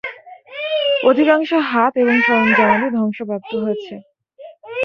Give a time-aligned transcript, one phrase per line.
[1.03, 3.93] অধিকাংশ হাত এবং সরঞ্জামাদি ধ্বংসপ্রাপ্ত হয়েছে।